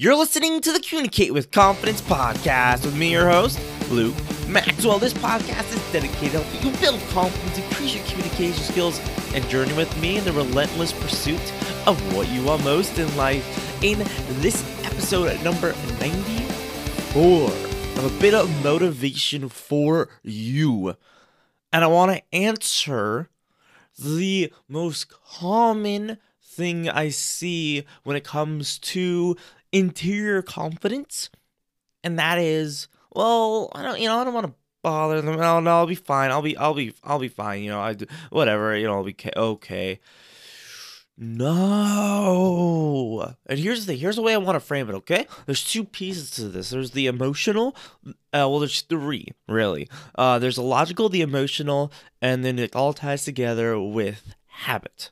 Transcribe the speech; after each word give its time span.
You're 0.00 0.16
listening 0.16 0.62
to 0.62 0.72
the 0.72 0.80
Communicate 0.80 1.34
with 1.34 1.50
Confidence 1.50 2.00
podcast 2.00 2.86
with 2.86 2.96
me, 2.96 3.10
your 3.10 3.28
host, 3.28 3.60
Luke 3.90 4.14
Maxwell. 4.48 4.98
This 4.98 5.12
podcast 5.12 5.70
is 5.74 5.92
dedicated 5.92 6.30
to 6.32 6.38
helping 6.42 6.72
you 6.72 6.78
build 6.80 6.98
confidence, 7.10 7.58
increase 7.58 7.94
your 7.96 8.04
communication 8.06 8.64
skills, 8.64 8.98
and 9.34 9.46
journey 9.50 9.74
with 9.74 9.94
me 10.00 10.16
in 10.16 10.24
the 10.24 10.32
relentless 10.32 10.94
pursuit 10.94 11.52
of 11.86 12.16
what 12.16 12.30
you 12.30 12.42
want 12.42 12.64
most 12.64 12.98
in 12.98 13.14
life. 13.14 13.44
In 13.84 13.98
this 14.40 14.64
episode 14.86 15.38
number 15.44 15.74
94 16.00 17.50
of 17.50 18.16
a 18.16 18.20
bit 18.22 18.32
of 18.32 18.64
motivation 18.64 19.50
for 19.50 20.08
you. 20.22 20.96
And 21.74 21.84
I 21.84 21.88
want 21.88 22.16
to 22.16 22.34
answer 22.34 23.28
the 23.98 24.50
most 24.66 25.10
common 25.10 26.16
thing 26.42 26.88
I 26.88 27.10
see 27.10 27.84
when 28.02 28.16
it 28.16 28.24
comes 28.24 28.78
to 28.78 29.36
interior 29.72 30.42
confidence, 30.42 31.30
and 32.02 32.18
that 32.18 32.38
is, 32.38 32.88
well, 33.12 33.70
I 33.74 33.82
don't, 33.82 34.00
you 34.00 34.08
know, 34.08 34.18
I 34.18 34.24
don't 34.24 34.34
want 34.34 34.46
to 34.46 34.54
bother 34.82 35.20
them. 35.20 35.36
No, 35.36 35.60
no, 35.60 35.70
I'll 35.70 35.86
be 35.86 35.94
fine. 35.94 36.30
I'll 36.30 36.42
be, 36.42 36.56
I'll 36.56 36.74
be, 36.74 36.94
I'll 37.04 37.18
be 37.18 37.28
fine. 37.28 37.62
You 37.62 37.70
know, 37.70 37.80
I 37.80 37.96
whatever. 38.30 38.76
You 38.76 38.86
know, 38.86 38.94
I'll 38.94 39.04
be 39.04 39.16
okay. 39.36 40.00
No. 41.22 42.54
And 43.44 43.58
here's 43.58 43.84
the 43.84 43.94
here's 43.94 44.16
the 44.16 44.22
way 44.22 44.32
I 44.32 44.38
want 44.38 44.56
to 44.56 44.60
frame 44.60 44.88
it, 44.88 44.94
okay? 44.94 45.26
There's 45.44 45.62
two 45.62 45.84
pieces 45.84 46.30
to 46.32 46.48
this. 46.48 46.70
There's 46.70 46.92
the 46.92 47.08
emotional, 47.08 47.76
uh, 48.06 48.14
well 48.32 48.58
there's 48.58 48.80
three, 48.80 49.28
really. 49.46 49.86
Uh 50.14 50.38
there's 50.38 50.56
the 50.56 50.62
logical, 50.62 51.10
the 51.10 51.20
emotional, 51.20 51.92
and 52.22 52.42
then 52.42 52.58
it 52.58 52.74
all 52.74 52.94
ties 52.94 53.24
together 53.24 53.78
with 53.78 54.34
habit. 54.46 55.10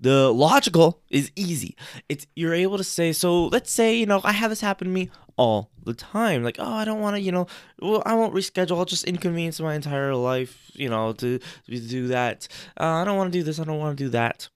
The 0.00 0.30
logical 0.30 1.00
is 1.10 1.30
easy. 1.36 1.76
It's 2.08 2.26
you're 2.36 2.54
able 2.54 2.76
to 2.76 2.84
say 2.84 3.12
so 3.12 3.46
let's 3.46 3.70
say, 3.70 3.96
you 3.96 4.06
know, 4.06 4.20
I 4.24 4.32
have 4.32 4.50
this 4.50 4.60
happen 4.60 4.88
to 4.88 4.92
me 4.92 5.10
all 5.36 5.70
the 5.84 5.94
time. 5.94 6.42
Like, 6.42 6.56
oh, 6.58 6.72
I 6.72 6.84
don't 6.84 7.00
want 7.00 7.16
to, 7.16 7.20
you 7.20 7.32
know, 7.32 7.46
well, 7.80 8.02
I 8.04 8.14
won't 8.14 8.34
reschedule. 8.34 8.78
I'll 8.78 8.84
just 8.84 9.04
inconvenience 9.04 9.60
my 9.60 9.74
entire 9.74 10.14
life, 10.14 10.70
you 10.74 10.88
know, 10.88 11.12
to, 11.14 11.38
to 11.38 11.80
do 11.80 12.08
that. 12.08 12.48
Uh, 12.78 12.86
I 12.86 13.04
don't 13.04 13.16
want 13.16 13.32
to 13.32 13.38
do 13.38 13.42
this. 13.42 13.60
I 13.60 13.64
don't 13.64 13.78
want 13.78 13.96
to 13.96 14.04
do 14.04 14.10
that. 14.10 14.48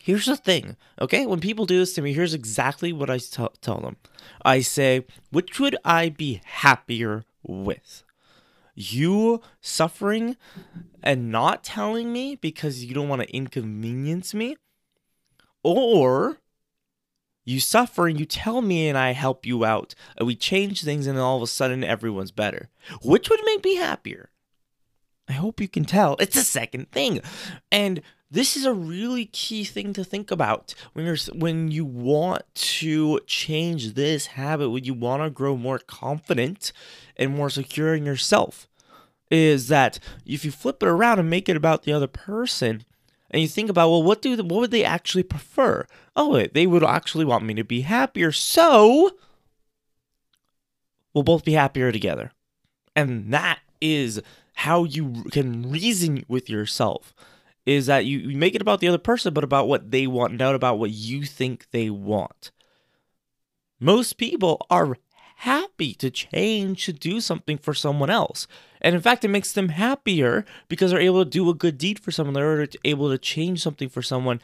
Here's 0.00 0.26
the 0.26 0.36
thing, 0.36 0.76
okay? 1.00 1.24
When 1.24 1.40
people 1.40 1.64
do 1.64 1.78
this 1.78 1.94
to 1.94 2.02
me, 2.02 2.12
here's 2.12 2.34
exactly 2.34 2.92
what 2.92 3.08
I 3.08 3.16
t- 3.16 3.46
tell 3.62 3.80
them. 3.80 3.96
I 4.44 4.60
say, 4.60 5.06
which 5.30 5.58
would 5.58 5.76
I 5.82 6.10
be 6.10 6.42
happier 6.44 7.24
with? 7.42 8.03
You 8.74 9.40
suffering 9.60 10.36
and 11.02 11.30
not 11.30 11.64
telling 11.64 12.12
me 12.12 12.34
because 12.36 12.84
you 12.84 12.94
don't 12.94 13.08
want 13.08 13.22
to 13.22 13.34
inconvenience 13.34 14.34
me? 14.34 14.56
Or 15.62 16.38
you 17.44 17.60
suffer 17.60 18.08
and 18.08 18.18
you 18.18 18.26
tell 18.26 18.62
me 18.62 18.88
and 18.88 18.98
I 18.98 19.12
help 19.12 19.46
you 19.46 19.64
out. 19.64 19.94
And 20.16 20.26
we 20.26 20.34
change 20.34 20.82
things 20.82 21.06
and 21.06 21.18
all 21.18 21.36
of 21.36 21.42
a 21.42 21.46
sudden 21.46 21.84
everyone's 21.84 22.32
better. 22.32 22.70
Which 23.02 23.30
would 23.30 23.40
make 23.44 23.64
me 23.64 23.76
happier? 23.76 24.30
I 25.28 25.32
hope 25.34 25.60
you 25.60 25.68
can 25.68 25.84
tell. 25.84 26.16
It's 26.18 26.34
the 26.34 26.42
second 26.42 26.90
thing. 26.90 27.20
And 27.70 28.02
this 28.34 28.56
is 28.56 28.64
a 28.64 28.74
really 28.74 29.26
key 29.26 29.62
thing 29.62 29.92
to 29.92 30.02
think 30.02 30.30
about 30.30 30.74
when 30.92 31.06
you're 31.06 31.16
when 31.34 31.70
you 31.70 31.84
want 31.84 32.42
to 32.54 33.20
change 33.26 33.94
this 33.94 34.26
habit 34.26 34.70
when 34.70 34.84
you 34.84 34.92
want 34.92 35.22
to 35.22 35.30
grow 35.30 35.56
more 35.56 35.78
confident 35.78 36.72
and 37.16 37.34
more 37.34 37.48
secure 37.48 37.94
in 37.94 38.04
yourself 38.04 38.68
is 39.30 39.68
that 39.68 39.98
if 40.26 40.44
you 40.44 40.50
flip 40.50 40.82
it 40.82 40.88
around 40.88 41.20
and 41.20 41.30
make 41.30 41.48
it 41.48 41.56
about 41.56 41.84
the 41.84 41.92
other 41.92 42.08
person 42.08 42.84
and 43.30 43.40
you 43.40 43.48
think 43.48 43.70
about 43.70 43.88
well 43.88 44.02
what 44.02 44.20
do 44.20 44.36
what 44.36 44.60
would 44.60 44.70
they 44.72 44.84
actually 44.84 45.22
prefer? 45.22 45.86
Oh 46.16 46.44
they 46.52 46.66
would 46.66 46.82
actually 46.82 47.24
want 47.24 47.44
me 47.44 47.54
to 47.54 47.64
be 47.64 47.82
happier 47.82 48.32
so 48.32 49.12
we'll 51.12 51.24
both 51.24 51.44
be 51.44 51.52
happier 51.52 51.92
together. 51.92 52.32
And 52.96 53.32
that 53.32 53.60
is 53.80 54.20
how 54.54 54.84
you 54.84 55.24
can 55.30 55.70
reason 55.70 56.24
with 56.28 56.50
yourself 56.50 57.14
is 57.66 57.86
that 57.86 58.04
you, 58.04 58.36
make 58.36 58.54
it 58.54 58.62
about 58.62 58.80
the 58.80 58.88
other 58.88 58.98
person, 58.98 59.32
but 59.32 59.44
about 59.44 59.68
what 59.68 59.90
they 59.90 60.06
want, 60.06 60.34
not 60.34 60.54
about 60.54 60.78
what 60.78 60.90
you 60.90 61.24
think 61.24 61.66
they 61.70 61.90
want. 61.90 62.50
Most 63.80 64.18
people 64.18 64.66
are 64.70 64.96
happy 65.36 65.94
to 65.94 66.10
change 66.10 66.84
to 66.84 66.92
do 66.92 67.20
something 67.20 67.58
for 67.58 67.74
someone 67.74 68.10
else. 68.10 68.46
And 68.80 68.94
in 68.94 69.00
fact, 69.00 69.24
it 69.24 69.28
makes 69.28 69.52
them 69.52 69.70
happier 69.70 70.44
because 70.68 70.90
they're 70.90 71.00
able 71.00 71.24
to 71.24 71.30
do 71.30 71.48
a 71.50 71.54
good 71.54 71.78
deed 71.78 71.98
for 71.98 72.10
someone, 72.10 72.34
they're 72.34 72.68
able 72.84 73.10
to 73.10 73.18
change 73.18 73.62
something 73.62 73.88
for 73.88 74.02
someone. 74.02 74.40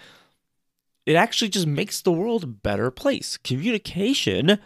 It 1.06 1.14
actually 1.14 1.48
just 1.48 1.66
makes 1.66 2.00
the 2.00 2.12
world 2.12 2.44
a 2.44 2.48
better 2.48 2.90
place. 2.90 3.36
Communication 3.36 4.58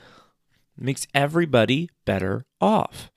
makes 0.77 1.07
everybody 1.15 1.91
better 2.05 2.47
off. 2.61 3.11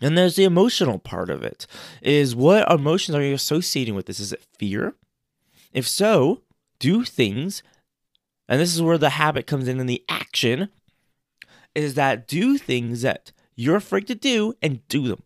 And 0.00 0.16
there's 0.16 0.36
the 0.36 0.44
emotional 0.44 0.98
part 0.98 1.30
of 1.30 1.42
it. 1.42 1.66
Is 2.02 2.36
what 2.36 2.70
emotions 2.70 3.14
are 3.16 3.22
you 3.22 3.34
associating 3.34 3.94
with 3.94 4.06
this? 4.06 4.20
Is 4.20 4.32
it 4.32 4.44
fear? 4.58 4.94
If 5.72 5.88
so, 5.88 6.42
do 6.78 7.04
things, 7.04 7.62
and 8.48 8.60
this 8.60 8.74
is 8.74 8.82
where 8.82 8.98
the 8.98 9.10
habit 9.10 9.46
comes 9.46 9.68
in 9.68 9.80
and 9.80 9.88
the 9.88 10.04
action 10.08 10.68
is 11.74 11.94
that 11.94 12.26
do 12.26 12.56
things 12.56 13.02
that 13.02 13.32
you're 13.54 13.76
afraid 13.76 14.06
to 14.06 14.14
do 14.14 14.54
and 14.62 14.86
do 14.88 15.08
them. 15.08 15.22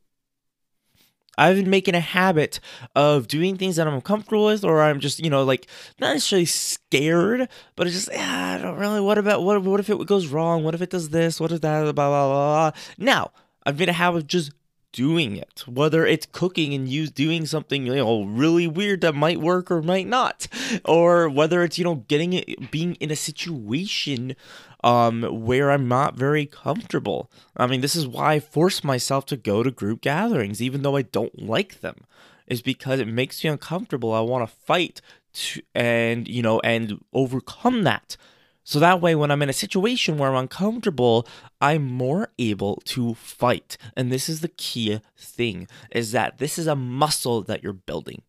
I've 1.38 1.56
been 1.56 1.70
making 1.70 1.94
a 1.94 2.00
habit 2.00 2.60
of 2.94 3.26
doing 3.26 3.56
things 3.56 3.76
that 3.76 3.86
I'm 3.86 3.94
uncomfortable 3.94 4.46
with, 4.46 4.62
or 4.62 4.82
I'm 4.82 5.00
just, 5.00 5.20
you 5.20 5.30
know, 5.30 5.42
like 5.42 5.66
not 5.98 6.12
necessarily 6.12 6.44
scared, 6.44 7.48
but 7.76 7.86
it's 7.86 7.96
just, 7.96 8.10
ah, 8.14 8.54
I 8.54 8.58
don't 8.58 8.76
really. 8.76 9.00
What 9.00 9.16
about 9.16 9.42
what? 9.42 9.62
What 9.62 9.80
if 9.80 9.88
it 9.88 10.06
goes 10.06 10.26
wrong? 10.26 10.64
What 10.64 10.74
if 10.74 10.82
it 10.82 10.90
does 10.90 11.08
this? 11.08 11.40
What 11.40 11.52
if 11.52 11.60
that? 11.62 11.82
Blah 11.82 11.92
blah 11.92 12.08
blah. 12.08 12.70
blah. 12.70 12.80
Now 12.98 13.30
I've 13.64 13.78
made 13.78 13.88
a 13.88 13.94
habit 13.94 14.18
of 14.18 14.26
just 14.26 14.52
doing 14.92 15.36
it. 15.36 15.64
Whether 15.66 16.06
it's 16.06 16.26
cooking 16.26 16.74
and 16.74 16.88
you 16.88 17.06
doing 17.06 17.46
something 17.46 17.86
you 17.86 17.96
know 17.96 18.24
really 18.24 18.66
weird 18.66 19.00
that 19.02 19.14
might 19.14 19.40
work 19.40 19.70
or 19.70 19.82
might 19.82 20.06
not. 20.06 20.46
Or 20.84 21.28
whether 21.28 21.62
it's 21.62 21.78
you 21.78 21.84
know 21.84 21.96
getting 22.08 22.32
it 22.32 22.70
being 22.70 22.94
in 22.96 23.10
a 23.10 23.16
situation 23.16 24.36
um 24.82 25.22
where 25.24 25.70
i'm 25.70 25.88
not 25.88 26.14
very 26.16 26.46
comfortable. 26.46 27.30
I 27.56 27.66
mean 27.66 27.80
this 27.80 27.96
is 27.96 28.06
why 28.06 28.34
i 28.34 28.40
force 28.40 28.82
myself 28.82 29.26
to 29.26 29.36
go 29.36 29.62
to 29.62 29.70
group 29.70 30.00
gatherings 30.00 30.62
even 30.62 30.82
though 30.82 30.96
i 30.96 31.02
don't 31.02 31.42
like 31.42 31.80
them 31.80 32.04
is 32.46 32.60
because 32.60 33.00
it 33.00 33.08
makes 33.08 33.42
me 33.42 33.48
uncomfortable. 33.48 34.12
I 34.12 34.20
want 34.20 34.46
to 34.46 34.54
fight 34.54 35.00
to, 35.32 35.62
and 35.74 36.28
you 36.28 36.42
know 36.42 36.60
and 36.60 37.02
overcome 37.12 37.84
that 37.84 38.16
so 38.64 38.78
that 38.78 39.00
way, 39.00 39.14
when 39.14 39.30
I'm 39.30 39.42
in 39.42 39.48
a 39.48 39.54
situation 39.54 40.18
where 40.18 40.30
I'm 40.30 40.36
uncomfortable, 40.36 41.26
I'm 41.60 41.86
more 41.86 42.30
able 42.38 42.76
to 42.86 43.14
fight. 43.14 43.76
And 43.96 44.12
this 44.12 44.28
is 44.28 44.40
the 44.40 44.48
key 44.48 45.00
thing 45.18 45.66
is 45.90 46.12
that 46.12 46.38
this 46.38 46.58
is 46.58 46.66
a 46.66 46.76
muscle 46.76 47.42
that 47.42 47.62
you're 47.62 47.72
building. 47.72 48.22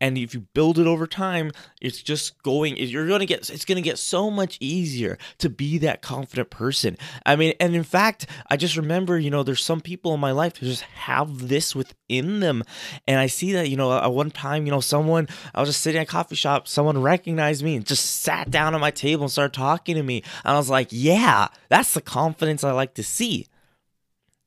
And 0.00 0.16
if 0.16 0.32
you 0.32 0.40
build 0.54 0.78
it 0.78 0.86
over 0.86 1.06
time, 1.06 1.50
it's 1.80 2.02
just 2.02 2.42
going, 2.42 2.76
you're 2.76 3.06
going 3.06 3.20
to 3.20 3.26
get, 3.26 3.50
it's 3.50 3.64
going 3.64 3.76
to 3.76 3.82
get 3.82 3.98
so 3.98 4.30
much 4.30 4.56
easier 4.58 5.18
to 5.38 5.50
be 5.50 5.76
that 5.78 6.00
confident 6.00 6.48
person. 6.48 6.96
I 7.26 7.36
mean, 7.36 7.52
and 7.60 7.76
in 7.76 7.82
fact, 7.82 8.26
I 8.48 8.56
just 8.56 8.76
remember, 8.76 9.18
you 9.18 9.30
know, 9.30 9.42
there's 9.42 9.62
some 9.62 9.80
people 9.80 10.14
in 10.14 10.20
my 10.20 10.32
life 10.32 10.56
who 10.56 10.66
just 10.66 10.82
have 10.82 11.48
this 11.48 11.74
within 11.74 12.40
them. 12.40 12.64
And 13.06 13.20
I 13.20 13.26
see 13.26 13.52
that, 13.52 13.68
you 13.68 13.76
know, 13.76 13.92
at 13.96 14.12
one 14.12 14.30
time, 14.30 14.64
you 14.64 14.72
know, 14.72 14.80
someone, 14.80 15.28
I 15.54 15.60
was 15.60 15.68
just 15.68 15.82
sitting 15.82 16.00
at 16.00 16.08
a 16.08 16.10
coffee 16.10 16.34
shop, 16.34 16.66
someone 16.66 17.02
recognized 17.02 17.62
me 17.62 17.76
and 17.76 17.84
just 17.84 18.22
sat 18.22 18.50
down 18.50 18.74
at 18.74 18.80
my 18.80 18.90
table 18.90 19.24
and 19.24 19.32
started 19.32 19.52
talking 19.52 19.96
to 19.96 20.02
me. 20.02 20.22
And 20.44 20.54
I 20.54 20.56
was 20.56 20.70
like, 20.70 20.88
yeah, 20.90 21.48
that's 21.68 21.92
the 21.92 22.00
confidence 22.00 22.64
I 22.64 22.72
like 22.72 22.94
to 22.94 23.02
see. 23.02 23.46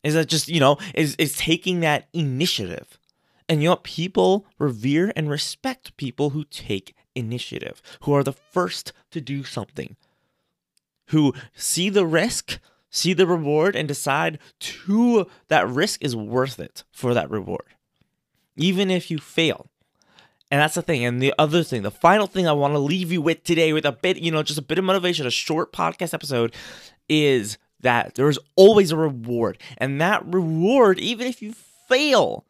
Is 0.04 0.16
that 0.16 0.28
just, 0.28 0.50
you 0.50 0.60
know, 0.60 0.78
is, 0.96 1.16
is 1.16 1.38
taking 1.38 1.82
that 1.82 2.10
initiative 2.12 3.00
and 3.54 3.62
you 3.62 3.70
know 3.70 3.76
People 3.78 4.46
revere 4.58 5.14
and 5.16 5.30
respect 5.30 5.96
people 5.96 6.32
who 6.32 6.44
take 6.44 6.96
initiative, 7.16 7.82
who 8.02 8.14
are 8.14 8.24
the 8.24 8.34
first 8.34 8.92
to 9.12 9.22
do 9.22 9.44
something, 9.44 9.96
who 11.08 11.34
see 11.56 11.90
the 11.90 12.06
risk, 12.06 12.60
see 12.90 13.14
the 13.14 13.28
reward, 13.28 13.76
and 13.76 13.88
decide 13.88 14.40
to 14.60 15.28
that 15.50 15.70
risk 15.70 16.04
is 16.04 16.16
worth 16.16 16.60
it 16.60 16.84
for 16.92 17.14
that 17.14 17.30
reward. 17.30 17.76
Even 18.58 18.90
if 18.90 19.12
you 19.12 19.20
fail. 19.20 19.68
And 20.50 20.60
that's 20.60 20.76
the 20.76 20.82
thing. 20.82 21.06
And 21.06 21.22
the 21.22 21.34
other 21.38 21.64
thing, 21.64 21.84
the 21.84 21.92
final 21.92 22.28
thing 22.28 22.48
I 22.48 22.54
want 22.54 22.74
to 22.74 22.80
leave 22.80 23.12
you 23.12 23.22
with 23.22 23.44
today, 23.44 23.74
with 23.74 23.86
a 23.86 23.92
bit, 23.92 24.18
you 24.18 24.32
know, 24.32 24.44
just 24.44 24.60
a 24.60 24.64
bit 24.64 24.80
of 24.80 24.84
motivation, 24.84 25.28
a 25.28 25.32
short 25.32 25.72
podcast 25.72 26.14
episode, 26.14 26.54
is 27.08 27.58
that 27.82 28.16
there 28.16 28.30
is 28.30 28.40
always 28.56 28.92
a 28.92 28.98
reward. 28.98 29.60
And 29.78 30.02
that 30.02 30.26
reward, 30.26 31.00
even 31.00 31.28
if 31.28 31.42
you 31.42 31.54
fail, 31.88 32.46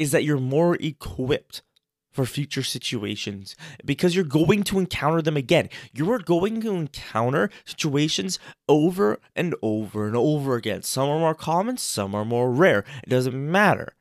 is 0.00 0.10
that 0.12 0.24
you're 0.24 0.40
more 0.40 0.76
equipped 0.76 1.62
for 2.10 2.24
future 2.24 2.62
situations 2.62 3.54
because 3.84 4.16
you're 4.16 4.24
going 4.24 4.64
to 4.64 4.78
encounter 4.78 5.22
them 5.22 5.36
again. 5.36 5.68
You 5.92 6.10
are 6.10 6.18
going 6.18 6.60
to 6.62 6.74
encounter 6.74 7.50
situations 7.64 8.38
over 8.66 9.20
and 9.36 9.54
over 9.62 10.06
and 10.06 10.16
over 10.16 10.56
again. 10.56 10.82
Some 10.82 11.08
are 11.08 11.18
more 11.20 11.34
common, 11.34 11.76
some 11.76 12.14
are 12.14 12.24
more 12.24 12.50
rare. 12.50 12.84
It 13.04 13.10
doesn't 13.10 13.50
matter. 13.50 13.94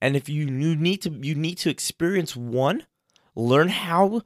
And 0.00 0.16
if 0.16 0.28
you, 0.28 0.46
you 0.46 0.76
need 0.76 1.02
to 1.02 1.10
you 1.10 1.34
need 1.34 1.58
to 1.58 1.70
experience 1.70 2.36
one, 2.36 2.84
learn 3.34 3.68
how 3.68 4.22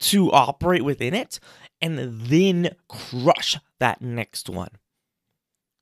to 0.00 0.30
operate 0.32 0.84
within 0.84 1.14
it 1.14 1.40
and 1.80 1.98
then 1.98 2.70
crush 2.88 3.58
that 3.80 4.00
next 4.00 4.48
one. 4.48 4.70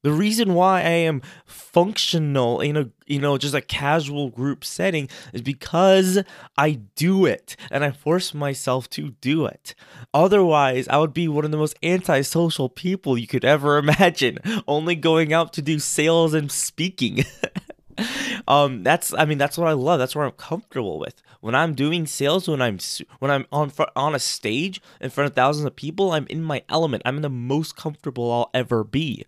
The 0.03 0.13
reason 0.13 0.55
why 0.55 0.81
I 0.81 0.91
am 0.91 1.23
functional 1.47 2.61
in 2.61 2.77
a 2.77 2.91
you 3.07 3.21
know 3.21 3.39
just 3.39 3.55
a 3.55 3.61
casual 3.61 4.31
group 4.31 4.65
setting 4.65 5.09
is 5.33 5.43
because 5.43 6.23
I 6.59 6.81
do 6.97 7.25
it 7.25 7.57
and 7.71 7.85
I 7.85 7.93
force 7.93 8.35
myself 8.35 8.91
to 8.91 9.11
do 9.21 9.47
it. 9.47 9.77
Otherwise, 10.13 10.89
I 10.89 10.99
would 10.99 11.15
be 11.15 11.29
one 11.29 11.45
of 11.45 11.53
the 11.53 11.57
most 11.57 11.77
antisocial 11.85 12.69
people 12.69 13.17
you 13.17 13.29
could 13.29 13.45
ever 13.45 13.79
imagine, 13.85 14.39
only 14.67 14.97
going 14.97 15.33
out 15.33 15.53
to 15.55 15.63
do 15.63 15.79
sales 15.79 16.35
and 16.35 16.51
speaking. 16.51 17.25
um 18.49 18.83
that's 18.83 19.13
I 19.15 19.25
mean 19.25 19.39
that's 19.39 19.57
what 19.57 19.69
I 19.69 19.73
love. 19.73 20.01
That's 20.01 20.17
what 20.17 20.25
I'm 20.25 20.33
comfortable 20.33 20.99
with. 20.99 21.23
When 21.41 21.55
I'm 21.55 21.75
doing 21.75 22.07
sales, 22.07 22.49
when 22.49 22.61
I'm 22.61 22.79
when 23.21 23.31
I'm 23.31 23.47
on 23.53 23.71
on 23.95 24.17
a 24.17 24.19
stage 24.19 24.81
in 25.01 25.11
front 25.11 25.31
of 25.31 25.37
thousands 25.37 25.67
of 25.67 25.77
people, 25.77 26.11
I'm 26.11 26.27
in 26.29 26.43
my 26.43 26.65
element. 26.69 27.05
I'm 27.07 27.17
in 27.17 27.23
the 27.23 27.31
most 27.31 27.77
comfortable 27.77 28.33
I'll 28.33 28.51
ever 28.53 28.83
be. 28.83 29.27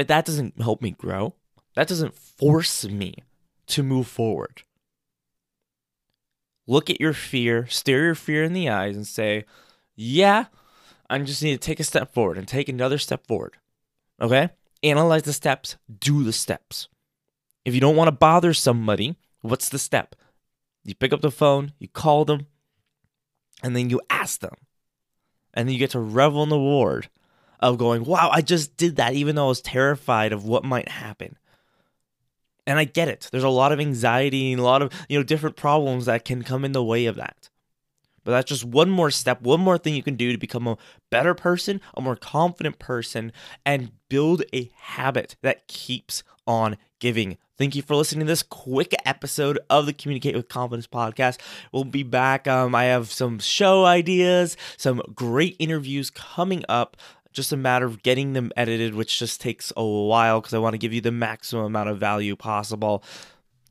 But 0.00 0.08
that 0.08 0.24
doesn't 0.24 0.58
help 0.62 0.80
me 0.80 0.92
grow. 0.92 1.34
That 1.74 1.86
doesn't 1.86 2.14
force 2.14 2.86
me 2.86 3.16
to 3.66 3.82
move 3.82 4.06
forward. 4.06 4.62
Look 6.66 6.88
at 6.88 7.02
your 7.02 7.12
fear, 7.12 7.66
stare 7.66 8.04
your 8.04 8.14
fear 8.14 8.42
in 8.42 8.54
the 8.54 8.70
eyes, 8.70 8.96
and 8.96 9.06
say, 9.06 9.44
Yeah, 9.94 10.46
I 11.10 11.18
just 11.18 11.42
need 11.42 11.52
to 11.52 11.58
take 11.58 11.80
a 11.80 11.84
step 11.84 12.14
forward 12.14 12.38
and 12.38 12.48
take 12.48 12.70
another 12.70 12.96
step 12.96 13.26
forward. 13.26 13.58
Okay? 14.22 14.48
Analyze 14.82 15.24
the 15.24 15.34
steps, 15.34 15.76
do 15.98 16.24
the 16.24 16.32
steps. 16.32 16.88
If 17.66 17.74
you 17.74 17.80
don't 17.82 17.96
want 17.96 18.08
to 18.08 18.12
bother 18.12 18.54
somebody, 18.54 19.16
what's 19.42 19.68
the 19.68 19.78
step? 19.78 20.16
You 20.82 20.94
pick 20.94 21.12
up 21.12 21.20
the 21.20 21.30
phone, 21.30 21.72
you 21.78 21.88
call 21.88 22.24
them, 22.24 22.46
and 23.62 23.76
then 23.76 23.90
you 23.90 24.00
ask 24.08 24.40
them. 24.40 24.54
And 25.52 25.68
then 25.68 25.74
you 25.74 25.78
get 25.78 25.90
to 25.90 26.00
revel 26.00 26.42
in 26.42 26.48
the 26.48 26.56
reward 26.56 27.10
of 27.60 27.78
going, 27.78 28.04
wow, 28.04 28.30
I 28.32 28.40
just 28.42 28.76
did 28.76 28.96
that, 28.96 29.14
even 29.14 29.36
though 29.36 29.46
I 29.46 29.48
was 29.48 29.60
terrified 29.60 30.32
of 30.32 30.44
what 30.44 30.64
might 30.64 30.88
happen. 30.88 31.36
And 32.66 32.78
I 32.78 32.84
get 32.84 33.08
it. 33.08 33.28
There's 33.30 33.44
a 33.44 33.48
lot 33.48 33.72
of 33.72 33.80
anxiety 33.80 34.52
and 34.52 34.60
a 34.60 34.64
lot 34.64 34.82
of, 34.82 34.92
you 35.08 35.18
know, 35.18 35.22
different 35.22 35.56
problems 35.56 36.06
that 36.06 36.24
can 36.24 36.42
come 36.42 36.64
in 36.64 36.72
the 36.72 36.84
way 36.84 37.06
of 37.06 37.16
that. 37.16 37.50
But 38.22 38.32
that's 38.32 38.48
just 38.48 38.64
one 38.64 38.90
more 38.90 39.10
step, 39.10 39.40
one 39.42 39.60
more 39.60 39.78
thing 39.78 39.94
you 39.94 40.02
can 40.02 40.16
do 40.16 40.30
to 40.32 40.38
become 40.38 40.66
a 40.66 40.78
better 41.10 41.34
person, 41.34 41.80
a 41.94 42.00
more 42.00 42.16
confident 42.16 42.78
person, 42.78 43.32
and 43.64 43.92
build 44.08 44.42
a 44.54 44.70
habit 44.76 45.36
that 45.42 45.66
keeps 45.68 46.22
on 46.46 46.76
giving. 46.98 47.38
Thank 47.56 47.74
you 47.74 47.82
for 47.82 47.96
listening 47.96 48.20
to 48.20 48.30
this 48.30 48.42
quick 48.42 48.94
episode 49.04 49.58
of 49.68 49.86
the 49.86 49.92
Communicate 49.92 50.34
with 50.34 50.48
Confidence 50.48 50.86
podcast. 50.86 51.38
We'll 51.72 51.84
be 51.84 52.02
back. 52.02 52.46
Um, 52.46 52.74
I 52.74 52.84
have 52.84 53.10
some 53.10 53.38
show 53.38 53.84
ideas, 53.84 54.56
some 54.76 55.02
great 55.14 55.56
interviews 55.58 56.10
coming 56.10 56.64
up 56.68 56.96
just 57.32 57.52
a 57.52 57.56
matter 57.56 57.86
of 57.86 58.02
getting 58.02 58.32
them 58.32 58.50
edited, 58.56 58.94
which 58.94 59.18
just 59.18 59.40
takes 59.40 59.72
a 59.76 59.84
while 59.84 60.40
because 60.40 60.54
I 60.54 60.58
want 60.58 60.74
to 60.74 60.78
give 60.78 60.92
you 60.92 61.00
the 61.00 61.12
maximum 61.12 61.64
amount 61.64 61.88
of 61.88 61.98
value 61.98 62.36
possible. 62.36 63.04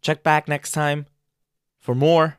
Check 0.02 0.24
back 0.24 0.48
next 0.48 0.72
time 0.72 1.06
for 1.80 1.94
more. 1.94 2.38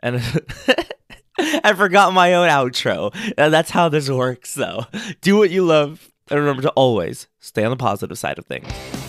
And 0.00 0.16
I 1.38 1.74
forgot 1.74 2.14
my 2.14 2.34
own 2.34 2.48
outro. 2.48 3.14
Uh, 3.36 3.48
that's 3.50 3.70
how 3.70 3.88
this 3.88 4.08
works, 4.08 4.54
though. 4.54 4.86
Do 5.20 5.36
what 5.36 5.50
you 5.50 5.64
love, 5.64 6.10
and 6.30 6.40
remember 6.40 6.62
to 6.62 6.70
always 6.70 7.28
stay 7.38 7.64
on 7.64 7.70
the 7.70 7.76
positive 7.76 8.18
side 8.18 8.38
of 8.38 8.46
things. 8.46 8.99